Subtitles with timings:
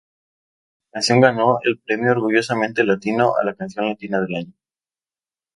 [0.87, 4.53] La canción ganó el Premios Orgullosamente Latino a la canción latina del año.